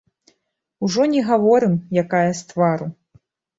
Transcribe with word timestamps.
Ужо 0.83 1.03
не 1.13 1.21
гаворым, 1.29 1.75
якая 2.05 2.25
з 2.43 2.51
твару. 2.55 2.91